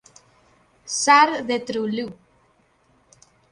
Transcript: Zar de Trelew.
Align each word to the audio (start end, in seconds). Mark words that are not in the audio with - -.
Zar 1.01 1.29
de 1.45 1.59
Trelew. 1.65 2.11